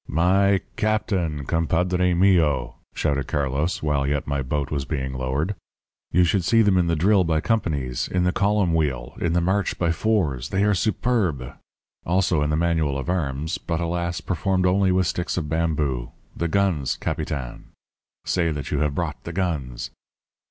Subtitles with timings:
[0.07, 5.53] "'My Captain compadre mio!' shouted Carlos, while yet my boat was being lowered.
[6.11, 9.41] 'You should see them in the drill by companies in the column wheel in the
[9.41, 11.55] march by fours they are superb!
[12.03, 14.21] Also in the manual of arms but, alas!
[14.21, 16.11] performed only with sticks of bamboo.
[16.35, 17.65] The guns, capitan
[18.25, 19.91] say that you have brought the guns!'